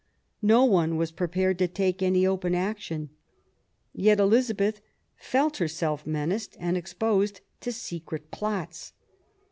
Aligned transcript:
No 0.41 0.65
one 0.65 0.97
was 0.97 1.11
prepared 1.11 1.59
to 1.59 1.67
take 1.67 2.01
any 2.01 2.25
open 2.25 2.55
action. 2.55 3.11
Yet 3.93 4.19
Elizabeth 4.19 4.81
felt 5.15 5.57
herself 5.57 6.07
menaced 6.07 6.57
and 6.59 6.75
exposed 6.75 7.41
to 7.59 7.71
secret 7.71 8.31
plots. 8.31 8.93